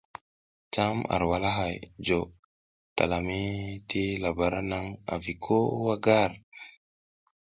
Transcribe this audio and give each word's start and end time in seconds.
Cam 0.73 0.97
ar 1.15 1.23
walahay 1.29 1.77
jo 2.05 2.19
talami 2.97 3.41
ti 3.89 4.03
labara 4.23 4.61
naŋ 4.71 4.85
avi 5.13 5.33
ko 5.43 5.57
wa 5.85 5.95
gar. 6.05 6.31